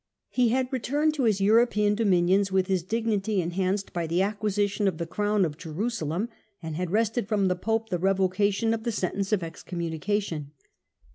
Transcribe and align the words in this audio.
He 0.31 0.49
had 0.49 0.67
returned 0.73 1.13
to 1.13 1.25
his 1.25 1.39
European 1.41 1.93
dominions 1.93 2.51
with 2.51 2.65
his 2.65 2.81
dignity 2.81 3.39
enhanced 3.39 3.93
by 3.93 4.07
the 4.07 4.23
acquisition 4.23 4.87
of 4.87 4.97
the 4.97 5.05
Crown 5.05 5.45
of 5.45 5.59
Jeru 5.59 5.91
salem, 5.91 6.27
and 6.59 6.75
had 6.75 6.89
wrested 6.89 7.27
from 7.27 7.49
the 7.49 7.55
Pope 7.55 7.89
the 7.89 7.99
revocation 7.99 8.73
of 8.73 8.81
the 8.81 8.91
sentence 8.91 9.31
of 9.31 9.43
excommunication. 9.43 10.53